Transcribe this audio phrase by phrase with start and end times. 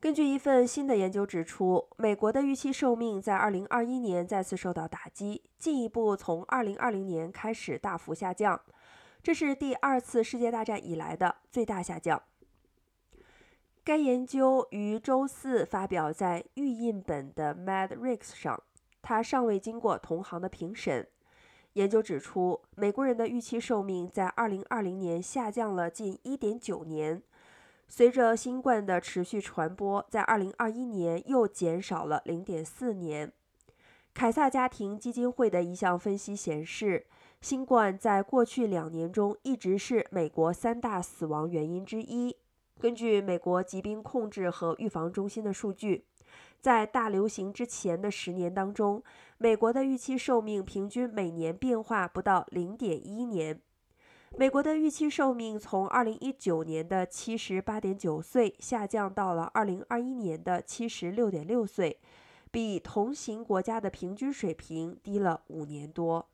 [0.00, 8.58] 根据一份新的研究指出，美国的预期寿命在2021年再次受到打击，进一步从2020年开始大幅下降，
[9.22, 12.22] 这是第二次世界大战以来的最大下降。
[13.84, 18.62] 该研究于周四发表在预印本的 MedRx 上，
[19.02, 21.06] 它尚未经过同行的评审。
[21.74, 27.22] 研究指出，美国人的预期寿命在2020年下降了近1.9年，
[27.92, 33.32] 随着新冠的持续传播，在2021年又减少了0.4年。
[34.14, 37.04] 凯撒家庭基金会的一项分析显示，
[37.40, 42.36] 新冠在过去两年中一直是美国三大死亡原因之一。
[42.78, 46.04] 根据美国疾病控制和预防中心的数据，
[46.60, 49.02] 在大流行之前的十年当中，
[49.36, 53.60] 美国的预期寿命平均每年变化不到零点一年。
[54.36, 61.98] 美国的预期寿命从二零一九年的七十八点九岁下降到了二零二一年的七十六点六岁，
[62.50, 66.26] 比同行国家的平均水平低了五年多。